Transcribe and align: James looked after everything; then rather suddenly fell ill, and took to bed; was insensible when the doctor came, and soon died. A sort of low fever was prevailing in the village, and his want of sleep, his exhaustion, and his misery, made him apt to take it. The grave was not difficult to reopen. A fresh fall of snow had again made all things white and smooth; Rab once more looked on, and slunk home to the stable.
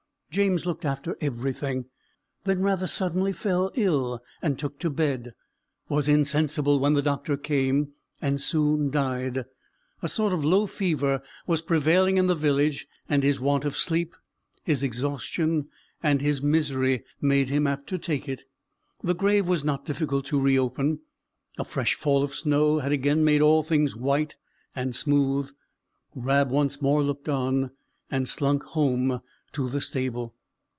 James 0.33 0.65
looked 0.65 0.85
after 0.85 1.17
everything; 1.19 1.87
then 2.45 2.61
rather 2.61 2.87
suddenly 2.87 3.33
fell 3.33 3.69
ill, 3.75 4.23
and 4.41 4.57
took 4.57 4.79
to 4.79 4.89
bed; 4.89 5.33
was 5.89 6.07
insensible 6.07 6.79
when 6.79 6.93
the 6.93 7.01
doctor 7.01 7.35
came, 7.35 7.91
and 8.21 8.39
soon 8.39 8.89
died. 8.89 9.43
A 10.01 10.07
sort 10.07 10.31
of 10.31 10.45
low 10.45 10.67
fever 10.67 11.21
was 11.45 11.61
prevailing 11.61 12.15
in 12.17 12.27
the 12.27 12.33
village, 12.33 12.87
and 13.09 13.23
his 13.23 13.41
want 13.41 13.65
of 13.65 13.75
sleep, 13.75 14.15
his 14.63 14.83
exhaustion, 14.83 15.67
and 16.01 16.21
his 16.21 16.41
misery, 16.41 17.03
made 17.19 17.49
him 17.49 17.67
apt 17.67 17.87
to 17.87 17.97
take 17.97 18.29
it. 18.29 18.43
The 19.03 19.13
grave 19.13 19.49
was 19.49 19.65
not 19.65 19.83
difficult 19.83 20.23
to 20.27 20.39
reopen. 20.39 20.99
A 21.59 21.65
fresh 21.65 21.95
fall 21.95 22.23
of 22.23 22.33
snow 22.35 22.79
had 22.79 22.93
again 22.93 23.25
made 23.25 23.41
all 23.41 23.63
things 23.63 23.97
white 23.97 24.37
and 24.73 24.95
smooth; 24.95 25.51
Rab 26.15 26.49
once 26.49 26.81
more 26.81 27.03
looked 27.03 27.27
on, 27.27 27.71
and 28.09 28.29
slunk 28.29 28.63
home 28.63 29.19
to 29.53 29.67
the 29.69 29.81
stable. 29.81 30.33